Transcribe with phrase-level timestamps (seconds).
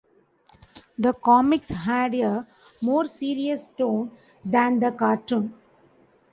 [0.97, 2.47] The comics had a
[2.81, 4.09] more serious tone
[4.43, 5.53] than the cartoon.